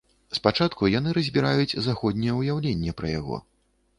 Спачатку 0.37 0.87
яны 0.99 1.09
разбіраюць 1.17 1.79
заходняе 1.89 2.33
ўяўленне 2.39 2.95
пра 3.03 3.15
яго. 3.19 3.37